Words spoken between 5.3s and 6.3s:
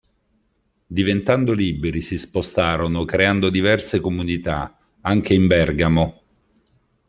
in Bergamo.